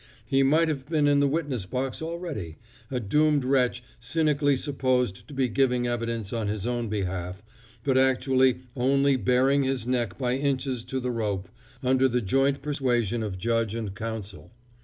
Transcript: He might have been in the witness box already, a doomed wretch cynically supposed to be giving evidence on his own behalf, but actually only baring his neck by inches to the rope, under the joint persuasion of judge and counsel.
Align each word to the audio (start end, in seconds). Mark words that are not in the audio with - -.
He 0.25 0.41
might 0.41 0.67
have 0.67 0.89
been 0.89 1.05
in 1.07 1.19
the 1.19 1.27
witness 1.27 1.67
box 1.67 2.01
already, 2.01 2.57
a 2.89 2.99
doomed 2.99 3.45
wretch 3.45 3.83
cynically 3.99 4.57
supposed 4.57 5.27
to 5.27 5.33
be 5.35 5.47
giving 5.47 5.85
evidence 5.85 6.33
on 6.33 6.47
his 6.47 6.65
own 6.65 6.89
behalf, 6.89 7.43
but 7.83 7.99
actually 7.99 8.61
only 8.75 9.15
baring 9.15 9.61
his 9.61 9.85
neck 9.85 10.17
by 10.17 10.37
inches 10.37 10.83
to 10.85 10.99
the 10.99 11.11
rope, 11.11 11.49
under 11.83 12.07
the 12.07 12.19
joint 12.19 12.63
persuasion 12.63 13.21
of 13.21 13.37
judge 13.37 13.75
and 13.75 13.93
counsel. 13.93 14.51